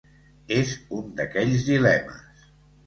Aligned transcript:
És 0.55 0.71
un 1.01 1.13
d'aquells 1.21 1.69
dilemes. 1.71 2.51